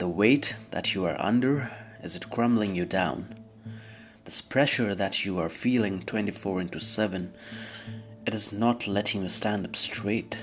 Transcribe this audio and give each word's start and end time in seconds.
The 0.00 0.08
weight 0.08 0.56
that 0.70 0.94
you 0.94 1.04
are 1.04 1.20
under, 1.20 1.70
is 2.02 2.16
it 2.16 2.30
crumbling 2.30 2.74
you 2.74 2.86
down? 2.86 3.34
This 4.24 4.40
pressure 4.40 4.94
that 4.94 5.26
you 5.26 5.38
are 5.38 5.50
feeling 5.50 6.00
24 6.00 6.62
into 6.62 6.80
7, 6.80 7.30
it 8.24 8.32
is 8.32 8.50
not 8.50 8.86
letting 8.86 9.22
you 9.22 9.28
stand 9.28 9.66
up 9.66 9.76
straight. 9.76 10.38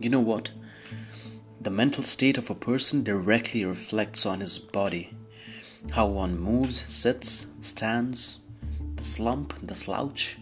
You 0.00 0.10
know 0.10 0.18
what? 0.18 0.50
The 1.60 1.70
mental 1.70 2.02
state 2.02 2.36
of 2.38 2.50
a 2.50 2.56
person 2.56 3.04
directly 3.04 3.64
reflects 3.64 4.26
on 4.26 4.40
his 4.40 4.58
body. 4.58 5.14
How 5.92 6.06
one 6.06 6.36
moves, 6.36 6.82
sits, 6.92 7.46
stands, 7.60 8.40
the 8.96 9.04
slump, 9.04 9.54
the 9.64 9.76
slouch, 9.76 10.38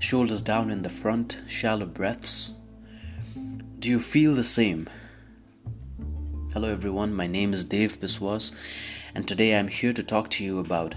shoulders 0.00 0.40
down 0.40 0.70
in 0.70 0.80
the 0.80 0.88
front, 0.88 1.42
shallow 1.46 1.84
breaths. 1.84 2.54
Do 3.78 3.90
you 3.90 4.00
feel 4.00 4.34
the 4.34 4.44
same? 4.44 4.88
Hello, 6.56 6.72
everyone. 6.72 7.12
My 7.12 7.26
name 7.26 7.52
is 7.52 7.64
Dev 7.66 8.00
Biswas, 8.00 8.50
and 9.14 9.28
today 9.28 9.54
I'm 9.54 9.68
here 9.68 9.92
to 9.92 10.02
talk 10.02 10.30
to 10.30 10.42
you 10.42 10.58
about 10.58 10.94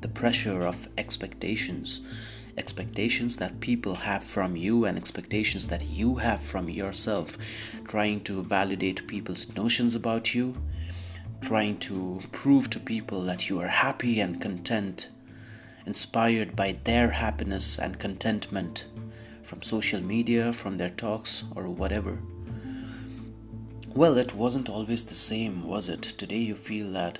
the 0.00 0.08
pressure 0.08 0.66
of 0.66 0.88
expectations. 0.98 2.00
Expectations 2.56 3.36
that 3.36 3.60
people 3.60 3.94
have 3.94 4.24
from 4.24 4.56
you, 4.56 4.84
and 4.84 4.98
expectations 4.98 5.68
that 5.68 5.84
you 5.84 6.16
have 6.16 6.40
from 6.40 6.68
yourself. 6.68 7.38
Trying 7.86 8.22
to 8.24 8.42
validate 8.42 9.06
people's 9.06 9.54
notions 9.54 9.94
about 9.94 10.34
you, 10.34 10.56
trying 11.42 11.78
to 11.78 12.20
prove 12.32 12.68
to 12.70 12.80
people 12.80 13.24
that 13.26 13.48
you 13.48 13.60
are 13.60 13.68
happy 13.68 14.18
and 14.18 14.40
content 14.40 15.10
inspired 15.86 16.56
by 16.56 16.76
their 16.82 17.12
happiness 17.12 17.78
and 17.78 18.00
contentment 18.00 18.86
from 19.44 19.62
social 19.62 20.00
media, 20.00 20.52
from 20.52 20.76
their 20.76 20.90
talks, 20.90 21.44
or 21.54 21.68
whatever. 21.68 22.18
Well, 23.94 24.18
it 24.18 24.34
wasn't 24.34 24.68
always 24.68 25.04
the 25.04 25.14
same, 25.14 25.66
was 25.66 25.88
it? 25.88 26.02
Today 26.02 26.38
you 26.38 26.54
feel 26.54 26.92
that 26.92 27.18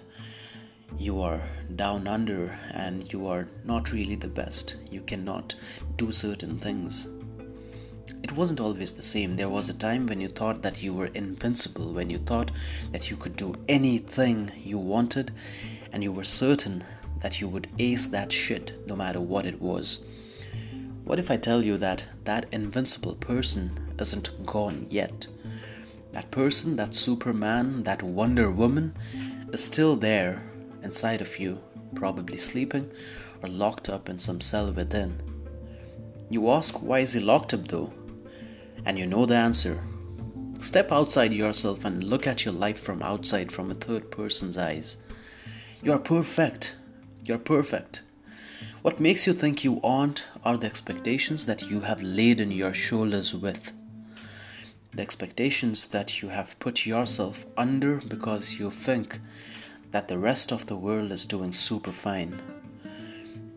you 0.99 1.21
are 1.21 1.43
down 1.75 2.07
under 2.07 2.57
and 2.73 3.11
you 3.13 3.27
are 3.27 3.49
not 3.65 3.93
really 3.93 4.15
the 4.15 4.29
best. 4.29 4.77
You 4.91 5.01
cannot 5.01 5.55
do 5.97 6.13
certain 6.13 6.59
things. 6.59 7.09
It 8.23 8.33
wasn't 8.33 8.61
always 8.61 8.93
the 8.93 9.03
same. 9.03 9.35
There 9.35 9.49
was 9.49 9.69
a 9.69 9.75
time 9.75 10.07
when 10.07 10.21
you 10.21 10.29
thought 10.29 10.63
that 10.63 10.83
you 10.83 10.93
were 10.93 11.07
invincible, 11.07 11.93
when 11.93 12.11
you 12.11 12.19
thought 12.19 12.51
that 12.93 13.11
you 13.11 13.17
could 13.17 13.35
do 13.37 13.55
anything 13.69 14.53
you 14.63 14.79
wanted, 14.79 15.33
and 15.93 16.05
you 16.05 16.13
were 16.13 16.23
certain 16.23 16.85
that 17.21 17.41
you 17.41 17.49
would 17.49 17.69
ace 17.79 18.07
that 18.07 18.31
shit 18.31 18.87
no 18.87 18.95
matter 18.95 19.21
what 19.21 19.47
it 19.47 19.61
was. 19.61 20.01
What 21.05 21.19
if 21.19 21.31
I 21.31 21.39
tell 21.39 21.65
you 21.65 21.79
that 21.79 22.05
that 22.25 22.47
invincible 22.53 23.15
person 23.15 23.95
isn't 23.99 24.47
gone 24.47 24.87
yet? 24.91 25.27
That 26.13 26.31
person, 26.31 26.77
that 26.77 26.95
Superman, 26.95 27.83
that 27.85 28.03
Wonder 28.03 28.51
Woman 28.51 28.95
is 29.53 29.63
still 29.63 29.97
there 29.97 30.43
inside 30.83 31.21
of 31.21 31.39
you, 31.39 31.61
probably 31.95 32.39
sleeping 32.39 32.91
or 33.43 33.49
locked 33.49 33.89
up 33.89 34.09
in 34.09 34.19
some 34.19 34.41
cell 34.41 34.73
within. 34.73 35.21
You 36.31 36.51
ask, 36.51 36.83
why 36.83 37.01
is 37.01 37.13
he 37.13 37.21
locked 37.21 37.55
up 37.55 37.69
though? 37.69 37.93
And 38.85 38.99
you 38.99 39.07
know 39.07 39.27
the 39.27 39.37
answer. 39.37 39.83
Step 40.61 40.91
outside 40.91 41.33
yourself 41.33 41.85
and 41.85 42.03
look 42.05 42.27
at 42.27 42.45
your 42.45 42.55
life 42.55 42.81
from 42.81 43.03
outside 43.03 43.53
from 43.53 43.71
a 43.71 43.75
third 43.75 44.11
person's 44.11 44.59
eyes. 44.59 44.97
You 45.83 45.93
are 45.93 45.99
perfect. 45.99 46.75
You're 47.25 47.39
perfect. 47.39 48.03
What 48.83 48.99
makes 48.99 49.27
you 49.27 49.35
think 49.35 49.63
you 49.63 49.81
aren't 49.83 50.27
are 50.45 50.57
the 50.57 50.67
expectations 50.67 51.47
that 51.47 51.63
you 51.71 51.83
have 51.83 52.03
laid 52.03 52.39
laden 52.39 52.51
your 52.51 52.75
shoulders 52.75 53.35
with. 53.35 53.73
The 54.99 55.03
expectations 55.03 55.87
that 55.87 56.23
you 56.23 56.31
have 56.31 56.59
put 56.59 56.85
yourself 56.85 57.47
under 57.57 57.99
because 57.99 58.59
you 58.59 58.73
think 58.73 59.21
that 59.93 60.09
the 60.09 60.19
rest 60.19 60.51
of 60.51 60.67
the 60.67 60.75
world 60.75 61.13
is 61.13 61.25
doing 61.25 61.53
super 61.53 61.93
fine. 61.93 62.43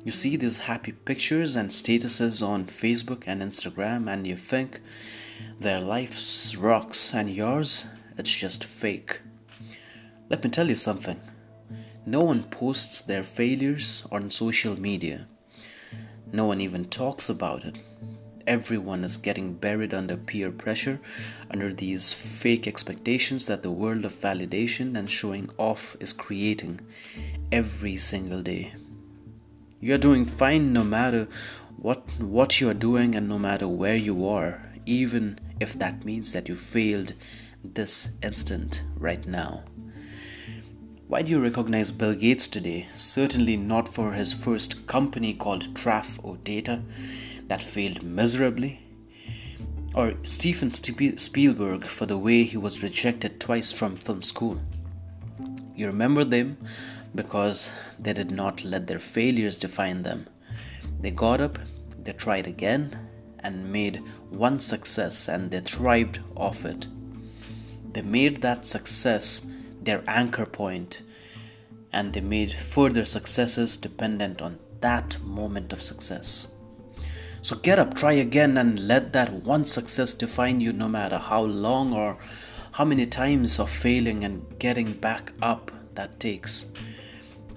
You 0.05 0.11
see 0.11 0.35
these 0.35 0.59
happy 0.59 0.91
pictures 0.91 1.55
and 1.55 1.71
statuses 1.71 2.47
on 2.47 2.65
Facebook 2.65 3.23
and 3.25 3.41
Instagram, 3.41 4.07
and 4.07 4.27
you 4.27 4.35
think 4.35 4.81
their 5.59 5.81
life's 5.81 6.55
rocks 6.55 7.11
and 7.11 7.27
yours, 7.27 7.87
it's 8.19 8.35
just 8.35 8.63
fake. 8.63 9.21
Let 10.29 10.43
me 10.43 10.51
tell 10.51 10.69
you 10.69 10.75
something 10.75 11.19
no 12.05 12.23
one 12.23 12.43
posts 12.43 13.01
their 13.01 13.23
failures 13.23 14.05
on 14.11 14.29
social 14.29 14.79
media. 14.79 15.25
No 16.31 16.45
one 16.45 16.61
even 16.61 16.85
talks 16.85 17.29
about 17.29 17.65
it. 17.65 17.79
Everyone 18.47 19.03
is 19.03 19.17
getting 19.17 19.53
buried 19.53 19.93
under 19.93 20.17
peer 20.17 20.51
pressure, 20.51 20.99
under 21.49 21.73
these 21.73 22.11
fake 22.13 22.67
expectations 22.67 23.45
that 23.45 23.63
the 23.63 23.71
world 23.71 24.05
of 24.05 24.13
validation 24.13 24.97
and 24.97 25.09
showing 25.09 25.49
off 25.57 25.95
is 25.99 26.13
creating 26.13 26.81
every 27.51 27.97
single 27.97 28.41
day. 28.41 28.73
You 29.79 29.95
are 29.95 29.99
doing 29.99 30.25
fine 30.25 30.73
no 30.73 30.83
matter 30.83 31.27
what 31.77 32.03
what 32.19 32.61
you 32.61 32.69
are 32.69 32.75
doing 32.75 33.15
and 33.15 33.27
no 33.27 33.39
matter 33.39 33.67
where 33.67 33.95
you 33.95 34.27
are, 34.27 34.61
even 34.85 35.39
if 35.59 35.77
that 35.79 36.05
means 36.05 36.31
that 36.33 36.47
you 36.47 36.55
failed 36.55 37.13
this 37.63 38.09
instant 38.21 38.83
right 38.95 39.25
now. 39.25 39.63
Why 41.07 41.23
do 41.23 41.31
you 41.31 41.41
recognize 41.41 41.91
Bill 41.91 42.15
Gates 42.15 42.47
today? 42.47 42.87
Certainly 42.95 43.57
not 43.57 43.89
for 43.89 44.13
his 44.13 44.31
first 44.31 44.87
company 44.87 45.33
called 45.33 45.73
Traf-O-Data 45.73 46.83
that 47.51 47.61
failed 47.61 48.01
miserably. 48.01 48.79
Or 49.93 50.13
Steven 50.23 50.71
Spielberg 50.71 51.83
for 51.83 52.05
the 52.05 52.17
way 52.17 52.45
he 52.45 52.55
was 52.55 52.81
rejected 52.81 53.41
twice 53.41 53.73
from 53.73 53.97
film 53.97 54.21
school. 54.21 54.57
You 55.75 55.87
remember 55.87 56.23
them 56.23 56.55
because 57.13 57.69
they 57.99 58.13
did 58.13 58.31
not 58.31 58.63
let 58.63 58.87
their 58.87 58.99
failures 58.99 59.59
define 59.59 60.01
them. 60.03 60.29
They 61.01 61.11
got 61.11 61.41
up, 61.41 61.59
they 62.01 62.13
tried 62.13 62.47
again, 62.47 62.97
and 63.39 63.69
made 63.69 63.97
one 64.29 64.61
success, 64.61 65.27
and 65.27 65.51
they 65.51 65.59
thrived 65.59 66.21
off 66.37 66.63
it. 66.63 66.87
They 67.91 68.01
made 68.01 68.41
that 68.43 68.65
success 68.65 69.45
their 69.81 70.05
anchor 70.07 70.45
point, 70.45 71.01
and 71.91 72.13
they 72.13 72.21
made 72.21 72.53
further 72.53 73.03
successes 73.03 73.75
dependent 73.75 74.41
on 74.41 74.57
that 74.79 75.19
moment 75.21 75.73
of 75.73 75.81
success. 75.81 76.47
So 77.43 77.55
get 77.55 77.79
up, 77.79 77.95
try 77.95 78.13
again, 78.13 78.57
and 78.57 78.87
let 78.87 79.13
that 79.13 79.33
one 79.33 79.65
success 79.65 80.13
define 80.13 80.61
you 80.61 80.73
no 80.73 80.87
matter 80.87 81.17
how 81.17 81.41
long 81.41 81.91
or 81.91 82.17
how 82.71 82.85
many 82.85 83.07
times 83.07 83.59
of 83.59 83.69
failing 83.69 84.23
and 84.23 84.45
getting 84.59 84.93
back 84.93 85.33
up 85.41 85.71
that 85.95 86.19
takes. 86.19 86.71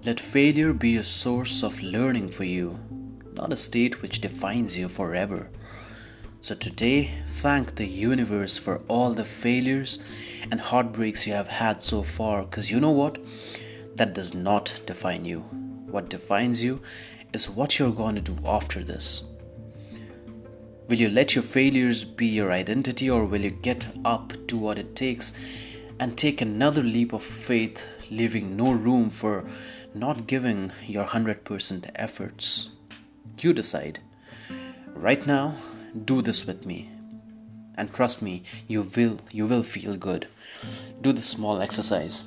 Let 0.05 0.19
failure 0.19 0.72
be 0.72 0.97
a 0.97 1.05
source 1.05 1.62
of 1.62 1.83
learning 1.83 2.31
for 2.31 2.45
you, 2.45 2.78
not 3.34 3.53
a 3.53 3.56
state 3.56 4.00
which 4.00 4.21
defines 4.22 4.77
you 4.77 4.89
forever. 4.89 5.50
So 6.41 6.55
today, 6.55 7.11
thank 7.28 7.77
the 7.77 7.87
universe 7.87 8.59
for 8.59 8.78
all 8.89 9.12
the 9.12 9.25
failures 9.25 9.99
and 10.51 10.61
heartbreaks 10.61 11.27
you 11.27 11.34
have 11.34 11.49
had 11.49 11.83
so 11.83 12.03
far, 12.03 12.43
because 12.43 12.71
you 12.71 12.81
know 12.81 12.91
what? 12.91 13.19
That 13.97 14.15
does 14.15 14.34
not 14.34 14.81
define 14.87 15.25
you. 15.25 15.41
What 15.91 16.09
defines 16.11 16.65
you 16.65 16.81
is 17.33 17.51
what 17.51 17.78
you're 17.78 17.93
going 17.93 18.15
to 18.15 18.21
do 18.21 18.37
after 18.45 18.83
this. 18.83 19.31
Will 20.87 20.99
you 20.99 21.09
let 21.09 21.34
your 21.34 21.43
failures 21.43 22.05
be 22.05 22.27
your 22.27 22.53
identity, 22.53 23.09
or 23.09 23.25
will 23.25 23.41
you 23.41 23.50
get 23.50 23.87
up, 24.05 24.34
do 24.47 24.59
what 24.59 24.78
it 24.78 24.95
takes, 24.95 25.33
and 25.99 26.19
take 26.19 26.43
another 26.43 26.83
leap 26.83 27.15
of 27.15 27.22
faith, 27.22 27.87
leaving 28.11 28.55
no 28.55 28.71
room 28.71 29.09
for 29.09 29.47
not 29.95 30.27
giving 30.27 30.72
your 30.87 31.06
100% 31.06 31.91
efforts? 31.95 32.69
You 33.39 33.55
decide. 33.55 34.00
Right 34.95 35.27
now, 35.27 35.55
do 36.05 36.21
this 36.21 36.47
with 36.47 36.67
me. 36.67 36.91
And 37.77 37.93
trust 37.93 38.21
me 38.21 38.42
you 38.69 38.83
will 38.83 39.21
you 39.33 39.47
will 39.47 39.63
feel 39.63 39.97
good. 39.97 40.28
Do 41.01 41.13
this 41.13 41.27
small 41.27 41.63
exercise. 41.63 42.25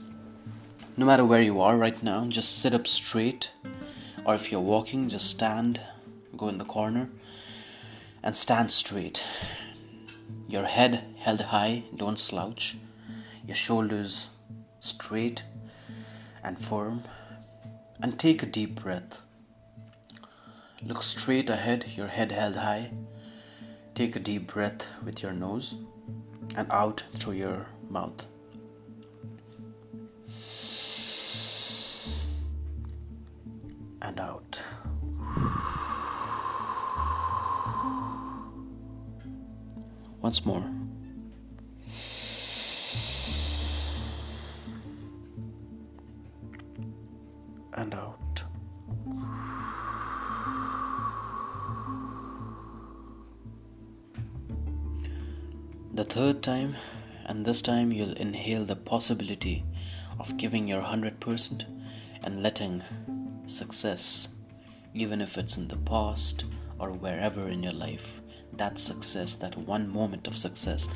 No 0.98 1.06
matter 1.06 1.24
where 1.24 1.44
you 1.44 1.62
are 1.62 1.78
right 1.78 2.02
now 2.02 2.26
just 2.26 2.60
sit 2.60 2.74
up 2.74 2.88
straight. 2.88 3.52
Or 4.26 4.34
if 4.34 4.52
you're 4.52 4.60
walking 4.60 5.10
just 5.10 5.30
stand. 5.30 5.80
Go 6.36 6.50
in 6.50 6.58
the 6.58 6.66
corner 6.66 7.10
and 8.28 8.36
stand 8.36 8.70
straight. 8.70 9.24
Your 10.50 10.66
head 10.66 11.02
held 11.18 11.40
high 11.40 11.84
don't 11.96 12.20
slouch. 12.20 12.76
Your 13.46 13.56
shoulders 13.56 14.32
straight 14.82 15.44
and 16.44 16.60
firm. 16.60 17.04
And 18.02 18.20
take 18.20 18.44
a 18.44 18.46
deep 18.46 18.82
breath. 18.82 19.22
Look 20.84 21.04
straight 21.04 21.50
ahead 21.50 21.86
your 21.96 22.08
head 22.08 22.34
held 22.34 22.58
high. 22.58 22.92
Take 23.96 24.18
a 24.18 24.20
deep 24.20 24.52
breath 24.54 24.86
with 25.06 25.24
your 25.24 25.32
nose 25.32 25.76
and 26.58 26.70
out 26.70 27.06
through 27.16 27.36
your 27.36 27.68
mouth. 27.90 28.26
And 34.02 34.20
out. 34.20 34.62
once 40.28 40.46
more. 40.46 40.66
And 47.72 47.94
out. 47.94 48.44
The 55.94 56.04
third 56.04 56.44
time, 56.44 56.76
and 57.26 57.46
this 57.46 57.62
time 57.62 57.94
you'll 57.94 58.12
inhale 58.12 58.66
the 58.66 58.76
possibility 58.76 59.64
of 60.20 60.36
giving 60.36 60.68
your 60.68 60.82
100% 60.82 61.64
and 62.24 62.44
letting 62.44 62.84
success, 63.46 64.28
even 64.94 65.22
if 65.22 65.38
it's 65.38 65.56
in 65.56 65.70
the 65.70 65.78
past 65.78 66.44
or 66.80 66.90
wherever 66.92 67.48
in 67.48 67.64
your 67.64 67.72
life, 67.72 68.20
that 68.54 68.80
success, 68.80 69.36
that 69.36 69.56
one 69.58 69.88
moment 69.88 70.28
of 70.28 70.38
success, 70.38 70.90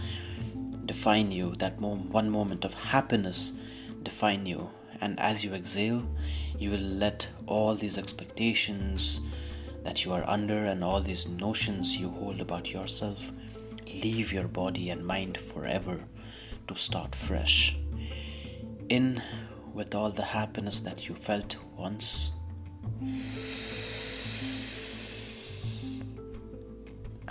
define 0.85 1.31
you, 1.31 1.55
that 1.57 1.79
one 1.79 2.29
moment 2.29 2.65
of 2.65 2.73
happiness 2.73 3.53
define 4.03 4.45
you. 4.45 4.69
And 4.99 5.19
as 5.19 5.43
you 5.43 5.53
exhale, 5.53 6.07
you 6.57 6.71
will 6.71 6.79
let 6.79 7.27
all 7.47 7.75
these 7.75 7.97
expectations 7.97 9.21
that 9.83 10.05
you 10.05 10.13
are 10.13 10.27
under 10.27 10.65
and 10.65 10.83
all 10.83 11.01
these 11.01 11.27
notions 11.27 11.97
you 11.97 12.09
hold 12.09 12.39
about 12.39 12.71
yourself 12.71 13.31
leave 13.93 14.31
your 14.31 14.47
body 14.47 14.89
and 14.89 15.05
mind 15.05 15.37
forever 15.37 15.99
to 16.67 16.75
start 16.75 17.15
fresh. 17.15 17.77
In 18.89 19.21
with 19.73 19.95
all 19.95 20.11
the 20.11 20.23
happiness 20.23 20.79
that 20.79 21.07
you 21.07 21.15
felt 21.15 21.57
once. 21.77 22.31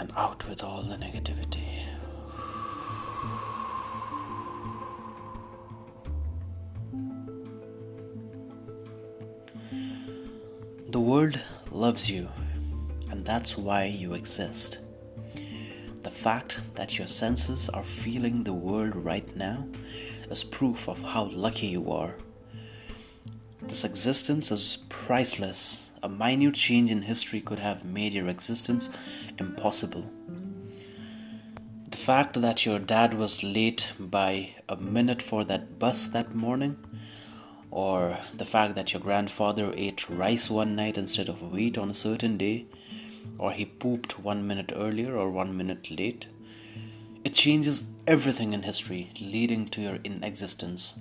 And 0.00 0.11
out 0.17 0.49
with 0.49 0.64
all 0.64 0.82
the 0.82 0.97
negativity. 0.97 1.85
The 10.88 10.99
world 10.99 11.38
loves 11.70 12.08
you, 12.08 12.31
and 13.11 13.26
that's 13.26 13.58
why 13.58 13.85
you 13.85 14.14
exist. 14.14 14.79
The 16.03 16.11
fact 16.11 16.62
that 16.76 16.96
your 16.96 17.06
senses 17.06 17.69
are 17.69 17.85
feeling 17.85 18.43
the 18.43 18.55
world 18.55 18.96
right 18.96 19.37
now 19.37 19.67
is 20.31 20.43
proof 20.43 20.88
of 20.88 21.03
how 21.03 21.25
lucky 21.25 21.67
you 21.67 21.93
are. 21.93 22.14
This 23.61 23.85
existence 23.85 24.50
is 24.50 24.79
priceless. 24.88 25.90
A 26.02 26.08
minute 26.08 26.55
change 26.55 26.91
in 26.91 27.02
history 27.02 27.41
could 27.41 27.58
have 27.58 27.85
made 27.85 28.14
your 28.14 28.29
existence 28.29 28.88
impossible. 29.38 30.11
The 31.88 31.97
fact 31.97 32.41
that 32.41 32.64
your 32.64 32.79
dad 32.79 33.14
was 33.14 33.43
late 33.43 33.93
by 33.99 34.55
a 34.69 34.76
minute 34.76 35.20
for 35.20 35.44
that 35.44 35.79
bus 35.79 36.06
that 36.08 36.35
morning, 36.35 36.79
or 37.70 38.19
the 38.35 38.47
fact 38.47 38.75
that 38.76 38.93
your 38.93 39.02
grandfather 39.02 39.75
ate 39.76 40.08
rice 40.08 40.49
one 40.49 40.75
night 40.75 40.97
instead 40.97 41.29
of 41.29 41.52
wheat 41.52 41.76
on 41.76 41.91
a 41.91 41.94
certain 41.94 42.38
day, 42.38 42.67
or 43.38 43.53
he 43.53 43.64
pooped 43.64 44.19
one 44.19 44.46
minute 44.46 44.73
earlier 44.75 45.17
or 45.17 45.31
one 45.31 45.56
minute 45.56 45.91
late. 45.91 46.26
It 47.25 47.35
changes 47.35 47.91
everything 48.06 48.55
in 48.55 48.62
history, 48.62 49.11
leading 49.20 49.69
to 49.69 49.82
your 49.82 49.99
inexistence. 50.05 50.99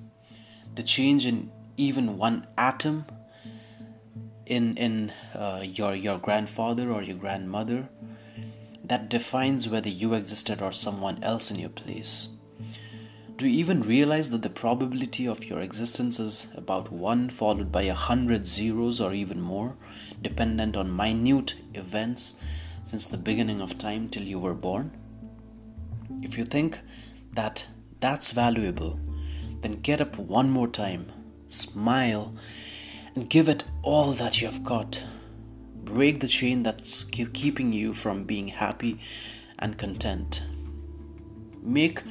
The 0.75 0.83
change 0.83 1.25
in 1.25 1.51
even 1.77 2.17
one 2.17 2.45
atom 2.57 3.05
in 4.49 4.75
in 4.77 5.13
uh, 5.33 5.63
your 5.63 5.95
your 5.95 6.17
grandfather 6.17 6.91
or 6.91 7.01
your 7.03 7.15
grandmother 7.15 7.87
that 8.83 9.07
defines 9.07 9.69
whether 9.69 9.89
you 9.89 10.15
existed 10.15 10.61
or 10.61 10.71
someone 10.71 11.23
else 11.23 11.51
in 11.51 11.59
your 11.59 11.69
place. 11.69 12.29
Do 13.37 13.47
you 13.47 13.57
even 13.59 13.83
realize 13.83 14.31
that 14.31 14.41
the 14.41 14.49
probability 14.49 15.25
of 15.25 15.45
your 15.45 15.61
existence 15.61 16.19
is 16.19 16.47
about 16.55 16.91
one 16.91 17.29
followed 17.29 17.71
by 17.71 17.83
a 17.83 17.93
hundred 17.93 18.47
zeros 18.47 18.99
or 18.99 19.13
even 19.13 19.39
more, 19.39 19.77
dependent 20.21 20.75
on 20.75 20.93
minute 20.93 21.55
events 21.73 22.35
since 22.83 23.05
the 23.05 23.15
beginning 23.15 23.61
of 23.61 23.77
time 23.77 24.09
till 24.09 24.23
you 24.23 24.39
were 24.39 24.55
born? 24.55 24.91
If 26.21 26.37
you 26.37 26.43
think 26.43 26.79
that 27.31 27.65
that's 28.01 28.31
valuable, 28.31 28.99
then 29.61 29.79
get 29.79 30.01
up 30.01 30.17
one 30.17 30.49
more 30.49 30.67
time, 30.67 31.11
smile, 31.47 32.33
and 33.15 33.29
give 33.29 33.49
it 33.49 33.63
all 33.81 34.13
that 34.13 34.41
you 34.41 34.47
have 34.47 34.63
got. 34.63 35.03
Break 35.75 36.19
the 36.19 36.27
chain 36.27 36.63
that's 36.63 37.03
keeping 37.03 37.73
you 37.73 37.93
from 37.93 38.23
being 38.23 38.49
happy 38.49 38.99
and 39.57 39.77
content. 39.77 40.43
Make 41.61 42.03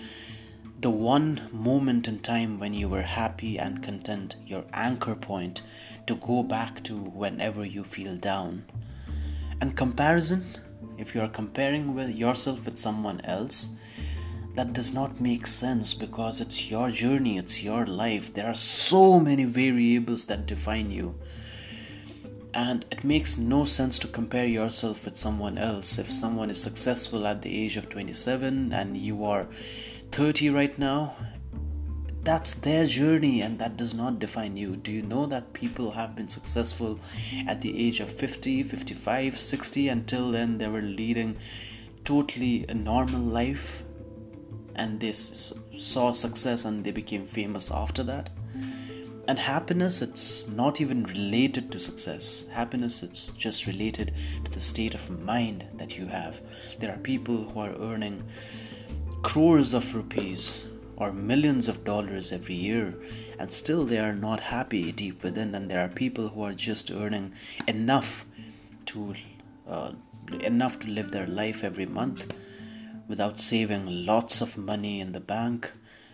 the 0.80 0.90
one 0.90 1.48
moment 1.52 2.06
in 2.06 2.20
time 2.20 2.58
when 2.58 2.72
you 2.72 2.88
were 2.88 3.02
happy 3.02 3.58
and 3.58 3.82
content, 3.82 4.36
your 4.46 4.64
anchor 4.72 5.14
point 5.14 5.62
to 6.06 6.14
go 6.16 6.42
back 6.42 6.82
to 6.84 6.94
whenever 6.96 7.64
you 7.64 7.82
feel 7.82 8.16
down. 8.16 8.64
And 9.60 9.76
comparison, 9.76 10.44
if 10.96 11.14
you 11.14 11.20
are 11.20 11.28
comparing 11.28 11.94
with 11.94 12.16
yourself 12.16 12.64
with 12.64 12.78
someone 12.78 13.20
else, 13.22 13.76
that 14.58 14.72
does 14.72 14.92
not 14.92 15.20
make 15.20 15.46
sense 15.46 15.94
because 15.94 16.40
it's 16.40 16.68
your 16.68 16.90
journey, 16.90 17.38
it's 17.38 17.62
your 17.62 17.86
life. 17.86 18.34
There 18.34 18.48
are 18.48 18.54
so 18.54 19.20
many 19.20 19.44
variables 19.44 20.24
that 20.24 20.46
define 20.46 20.90
you. 20.90 21.14
And 22.52 22.84
it 22.90 23.04
makes 23.04 23.38
no 23.38 23.64
sense 23.64 24.00
to 24.00 24.08
compare 24.08 24.46
yourself 24.46 25.04
with 25.04 25.16
someone 25.16 25.58
else. 25.58 25.96
If 25.96 26.10
someone 26.10 26.50
is 26.50 26.60
successful 26.60 27.24
at 27.24 27.40
the 27.40 27.56
age 27.56 27.76
of 27.76 27.88
27 27.88 28.72
and 28.72 28.96
you 28.96 29.24
are 29.24 29.46
30 30.10 30.50
right 30.50 30.76
now, 30.76 31.14
that's 32.24 32.54
their 32.54 32.84
journey 32.84 33.42
and 33.42 33.60
that 33.60 33.76
does 33.76 33.94
not 33.94 34.18
define 34.18 34.56
you. 34.56 34.74
Do 34.74 34.90
you 34.90 35.02
know 35.02 35.26
that 35.26 35.52
people 35.52 35.92
have 35.92 36.16
been 36.16 36.28
successful 36.28 36.98
at 37.46 37.60
the 37.60 37.78
age 37.78 38.00
of 38.00 38.12
50, 38.12 38.64
55, 38.64 39.38
60? 39.38 39.88
Until 39.88 40.32
then, 40.32 40.58
they 40.58 40.66
were 40.66 40.82
leading 40.82 41.38
totally 42.04 42.66
a 42.68 42.74
normal 42.74 43.20
life 43.20 43.84
and 44.78 45.00
they 45.00 45.12
saw 45.12 46.12
success 46.12 46.64
and 46.64 46.84
they 46.84 46.92
became 46.92 47.26
famous 47.26 47.70
after 47.70 48.02
that. 48.04 48.30
And 49.26 49.38
happiness, 49.38 50.00
it's 50.00 50.48
not 50.48 50.80
even 50.80 51.04
related 51.04 51.70
to 51.72 51.80
success. 51.80 52.48
Happiness, 52.48 53.02
it's 53.02 53.28
just 53.32 53.66
related 53.66 54.14
to 54.44 54.50
the 54.50 54.62
state 54.62 54.94
of 54.94 55.10
mind 55.20 55.66
that 55.74 55.98
you 55.98 56.06
have. 56.06 56.40
There 56.78 56.90
are 56.90 56.98
people 56.98 57.44
who 57.44 57.60
are 57.60 57.74
earning 57.78 58.24
crores 59.22 59.74
of 59.74 59.94
rupees 59.94 60.64
or 60.96 61.12
millions 61.12 61.68
of 61.68 61.84
dollars 61.84 62.32
every 62.32 62.54
year 62.54 62.94
and 63.38 63.52
still 63.52 63.84
they 63.84 63.98
are 63.98 64.14
not 64.14 64.40
happy 64.40 64.90
deep 64.92 65.22
within 65.22 65.54
and 65.54 65.70
there 65.70 65.84
are 65.84 65.88
people 65.88 66.28
who 66.28 66.42
are 66.42 66.54
just 66.54 66.90
earning 66.90 67.32
enough 67.66 68.24
to 68.86 69.14
uh, 69.68 69.92
enough 70.40 70.78
to 70.78 70.88
live 70.88 71.10
their 71.10 71.26
life 71.26 71.62
every 71.62 71.86
month 71.86 72.32
without 73.08 73.40
saving 73.40 73.86
lots 74.06 74.40
of 74.40 74.56
money 74.56 75.00
in 75.00 75.12
the 75.12 75.20
bank 75.20 75.72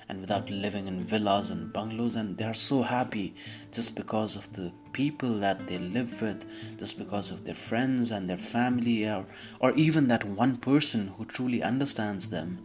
and 0.09 0.21
without 0.21 0.49
living 0.49 0.87
in 0.87 1.03
villas 1.03 1.51
and 1.51 1.73
bungalows. 1.73 2.15
And 2.15 2.39
they 2.39 2.45
are 2.45 2.55
so 2.55 2.83
happy 2.83 3.35
just 3.73 3.97
because 3.97 4.37
of 4.37 4.53
the 4.53 4.73
people 4.93 5.41
that 5.41 5.67
they 5.67 5.79
live 5.79 6.23
with 6.23 6.47
just 6.79 6.99
because 6.99 7.31
of 7.31 7.45
their 7.45 7.55
friends 7.55 8.11
and 8.11 8.31
their 8.31 8.39
family 8.39 9.05
or, 9.07 9.27
or 9.61 9.73
even 9.73 10.09
that 10.09 10.25
one 10.25 10.57
person 10.57 11.09
who 11.09 11.25
truly 11.25 11.63
understands 11.63 12.31
them. 12.31 12.59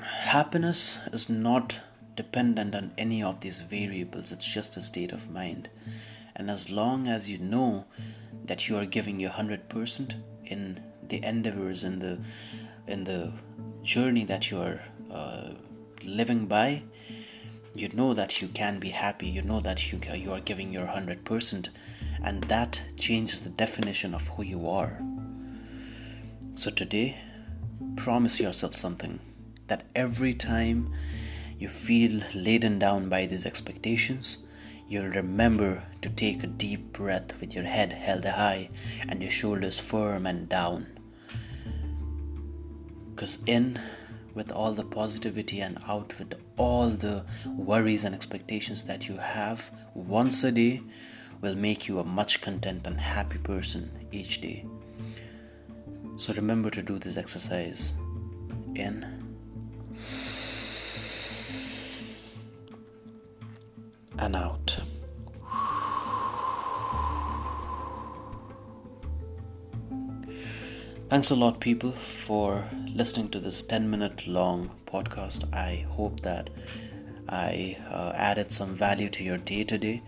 Happiness 0.00 0.98
is 1.12 1.28
not 1.28 1.80
dependent 2.16 2.74
on 2.74 2.92
any 2.96 3.22
of 3.22 3.40
these 3.40 3.60
variables, 3.60 4.32
it's 4.32 4.52
just 4.52 4.76
a 4.76 4.82
state 4.82 5.12
of 5.12 5.30
mind. 5.30 5.68
And 6.34 6.50
as 6.50 6.70
long 6.70 7.08
as 7.08 7.30
you 7.30 7.38
know 7.38 7.84
that 8.44 8.68
you 8.68 8.76
are 8.76 8.86
giving 8.86 9.20
your 9.20 9.30
100% 9.30 10.14
in 10.44 10.80
the 11.08 11.22
endeavors 11.22 11.84
and 11.84 12.00
the 12.00 12.18
in 12.86 13.04
the 13.04 13.32
journey 13.82 14.24
that 14.24 14.50
you 14.50 14.60
are 14.60 14.80
uh, 15.12 15.50
living 16.04 16.46
by 16.46 16.82
you 17.74 17.88
know 17.90 18.14
that 18.14 18.40
you 18.40 18.48
can 18.48 18.78
be 18.78 18.88
happy 18.88 19.28
you 19.28 19.42
know 19.42 19.60
that 19.60 19.92
you 19.92 20.00
you 20.14 20.32
are 20.32 20.40
giving 20.40 20.72
your 20.72 20.86
100% 20.86 21.68
and 22.24 22.44
that 22.44 22.80
changes 22.98 23.40
the 23.40 23.50
definition 23.50 24.14
of 24.14 24.26
who 24.28 24.42
you 24.42 24.68
are 24.68 25.00
so 26.54 26.70
today 26.70 27.16
promise 27.96 28.40
yourself 28.40 28.76
something 28.76 29.18
that 29.68 29.84
every 29.94 30.34
time 30.34 30.92
you 31.58 31.68
feel 31.68 32.22
laden 32.34 32.78
down 32.78 33.08
by 33.08 33.26
these 33.26 33.46
expectations, 33.46 34.38
you'll 34.88 35.08
remember 35.08 35.82
to 36.02 36.08
take 36.10 36.42
a 36.42 36.46
deep 36.46 36.92
breath 36.92 37.40
with 37.40 37.54
your 37.54 37.64
head 37.64 37.92
held 37.92 38.24
high 38.24 38.68
and 39.08 39.22
your 39.22 39.30
shoulders 39.30 39.78
firm 39.78 40.26
and 40.26 40.48
down. 40.48 40.95
Because 43.16 43.42
in 43.46 43.80
with 44.34 44.52
all 44.52 44.74
the 44.74 44.84
positivity 44.84 45.60
and 45.60 45.78
out 45.88 46.18
with 46.18 46.34
all 46.58 46.90
the 46.90 47.24
worries 47.46 48.04
and 48.04 48.14
expectations 48.14 48.82
that 48.82 49.08
you 49.08 49.16
have 49.16 49.70
once 49.94 50.44
a 50.44 50.52
day 50.52 50.82
will 51.40 51.54
make 51.54 51.88
you 51.88 51.98
a 51.98 52.04
much 52.04 52.42
content 52.42 52.86
and 52.86 53.00
happy 53.00 53.38
person 53.38 53.90
each 54.12 54.42
day. 54.42 54.66
So 56.18 56.34
remember 56.34 56.68
to 56.68 56.82
do 56.82 56.98
this 56.98 57.16
exercise 57.16 57.94
in 58.74 59.06
and 64.18 64.36
out. 64.36 64.78
Thanks 71.08 71.30
a 71.30 71.36
lot, 71.36 71.60
people, 71.60 71.92
for 71.92 72.68
listening 72.92 73.28
to 73.28 73.38
this 73.38 73.62
10 73.62 73.88
minute 73.88 74.26
long 74.26 74.72
podcast. 74.86 75.44
I 75.54 75.86
hope 75.88 76.22
that 76.22 76.50
I 77.28 77.76
uh, 77.88 78.10
added 78.16 78.50
some 78.50 78.74
value 78.74 79.08
to 79.10 79.22
your 79.22 79.36
day 79.36 79.62
today. 79.62 80.02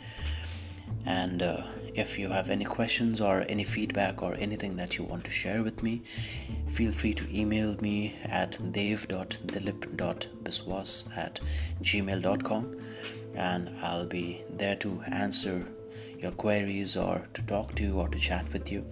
And 1.07 1.41
uh, 1.41 1.63
if 1.95 2.19
you 2.19 2.31
have 2.31 2.51
any 2.51 2.65
questions 2.65 3.21
or 3.21 3.45
any 3.49 3.63
feedback 3.63 4.25
or 4.25 4.35
anything 4.41 4.75
that 4.75 4.99
you 4.99 5.05
want 5.05 5.23
to 5.27 5.31
share 5.31 5.63
with 5.63 5.85
me, 5.85 6.03
feel 6.67 6.91
free 6.91 7.15
to 7.15 7.25
email 7.33 7.77
me 7.81 8.17
at 8.25 8.59
dev.dilip.biswas 8.73 11.17
at 11.17 11.39
gmail.com 11.81 12.77
and 13.37 13.71
I'll 13.83 14.07
be 14.07 14.43
there 14.51 14.75
to 14.77 15.01
answer 15.07 15.65
your 16.19 16.33
queries 16.33 16.97
or 16.97 17.23
to 17.35 17.43
talk 17.43 17.77
to 17.77 17.85
you 17.85 18.01
or 18.01 18.09
to 18.09 18.19
chat 18.19 18.53
with 18.53 18.73
you. 18.73 18.85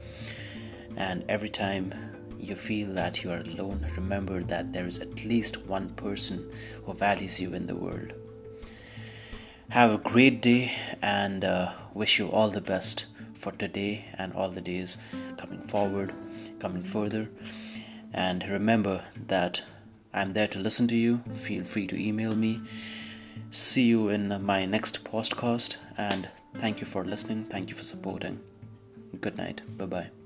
And 0.97 1.25
every 1.29 1.51
time 1.51 1.93
you 2.39 2.55
feel 2.55 2.93
that 2.95 3.23
you 3.23 3.31
are 3.31 3.41
alone, 3.41 3.87
remember 3.97 4.43
that 4.45 4.73
there 4.73 4.87
is 4.87 4.99
at 4.99 5.25
least 5.25 5.67
one 5.67 5.91
person 5.91 6.51
who 6.85 6.95
values 6.95 7.41
you 7.41 7.55
in 7.55 7.67
the 7.67 7.77
world. 7.77 8.13
Have 9.71 9.93
a 9.93 9.99
great 9.99 10.43
day 10.43 10.73
and 11.03 11.45
uh, 11.45 11.73
wish 11.93 12.19
you 12.19 12.29
all 12.29 12.51
the 12.51 12.61
best 12.61 13.07
for 13.35 13.53
today 13.53 14.05
and 14.17 14.33
all 14.33 14.51
the 14.51 14.61
days 14.61 14.97
coming 15.37 15.63
forward, 15.63 16.15
coming 16.59 16.83
further. 16.83 17.29
And 18.13 18.49
remember 18.49 19.05
that 19.27 19.63
I'm 20.15 20.33
there 20.33 20.49
to 20.49 20.59
listen 20.59 20.89
to 20.89 20.95
you. 20.95 21.23
Feel 21.35 21.65
free 21.65 21.87
to 21.89 22.01
email 22.01 22.35
me. 22.35 22.61
See 23.51 23.85
you 23.85 24.09
in 24.09 24.43
my 24.45 24.65
next 24.65 25.05
podcast 25.05 25.77
and 25.99 26.29
thank 26.55 26.81
you 26.81 26.87
for 26.87 27.05
listening. 27.05 27.45
Thank 27.45 27.69
you 27.69 27.75
for 27.75 27.85
supporting. 27.85 28.41
Good 29.21 29.37
night. 29.37 29.63
Bye 29.77 29.87
bye. 29.87 30.26